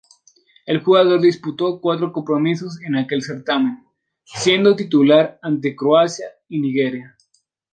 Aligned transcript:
El 0.65 0.81
jugador 0.81 1.21
disputó 1.21 1.79
cuatro 1.79 2.11
compromisos 2.11 2.81
en 2.81 2.95
aquel 2.95 3.21
certamen, 3.21 3.85
siendo 4.23 4.75
titular 4.75 5.37
ante 5.43 5.75
Croacia 5.75 6.25
y 6.49 6.59
Nigeria. 6.59 7.15